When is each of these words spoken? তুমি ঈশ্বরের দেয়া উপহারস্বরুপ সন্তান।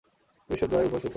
তুমি 0.45 0.55
ঈশ্বরের 0.55 0.69
দেয়া 0.71 0.81
উপহারস্বরুপ 0.87 1.01
সন্তান। 1.03 1.09